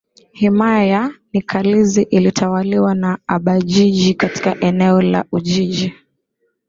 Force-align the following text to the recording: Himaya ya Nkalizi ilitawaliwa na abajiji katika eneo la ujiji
Himaya 0.33 0.85
ya 0.93 1.03
Nkalizi 1.33 2.01
ilitawaliwa 2.01 2.95
na 2.95 3.19
abajiji 3.27 4.13
katika 4.13 4.59
eneo 4.59 5.01
la 5.01 5.25
ujiji 5.31 5.93